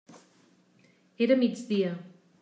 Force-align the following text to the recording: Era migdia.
Era 1.25 1.35
migdia. 1.43 1.91